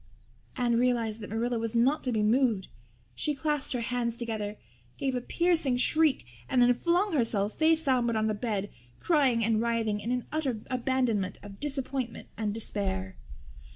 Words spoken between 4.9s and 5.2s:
gave